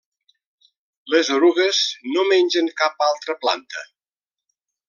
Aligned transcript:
Les 1.15 1.29
erugues 1.35 1.83
no 2.15 2.25
mengen 2.31 2.73
cap 2.83 3.07
altra 3.11 3.37
planta. 3.45 3.89